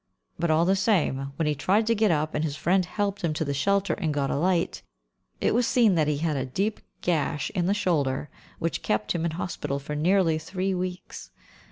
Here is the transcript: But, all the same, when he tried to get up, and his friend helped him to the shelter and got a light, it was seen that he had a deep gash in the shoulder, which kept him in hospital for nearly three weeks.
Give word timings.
But, 0.39 0.49
all 0.49 0.65
the 0.65 0.75
same, 0.75 1.31
when 1.35 1.45
he 1.45 1.53
tried 1.53 1.85
to 1.85 1.93
get 1.93 2.09
up, 2.09 2.33
and 2.33 2.43
his 2.43 2.55
friend 2.55 2.83
helped 2.83 3.21
him 3.21 3.35
to 3.35 3.45
the 3.45 3.53
shelter 3.53 3.93
and 3.93 4.11
got 4.11 4.31
a 4.31 4.35
light, 4.35 4.81
it 5.39 5.53
was 5.53 5.67
seen 5.67 5.93
that 5.93 6.07
he 6.07 6.17
had 6.17 6.35
a 6.35 6.43
deep 6.43 6.79
gash 7.01 7.51
in 7.51 7.67
the 7.67 7.75
shoulder, 7.75 8.27
which 8.57 8.81
kept 8.81 9.11
him 9.11 9.25
in 9.25 9.31
hospital 9.37 9.77
for 9.77 9.93
nearly 9.93 10.39
three 10.39 10.73
weeks. 10.73 11.29